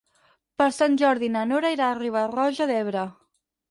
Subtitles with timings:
[0.61, 3.09] Per Sant Jordi na Nora irà a Riba-roja d'Ebre.